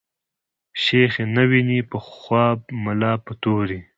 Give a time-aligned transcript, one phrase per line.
[0.83, 3.79] شيخ ئې نه ويني په خواب ملا په توري